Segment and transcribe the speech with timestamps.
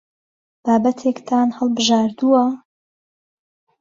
[0.63, 2.43] بابەتێکتان هەڵبژاردووە؟